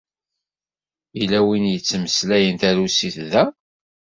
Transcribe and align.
Yella 1.17 1.39
win 1.47 1.65
yettmeslayen 1.73 2.55
tarusit 2.61 3.17
da? 3.31 3.43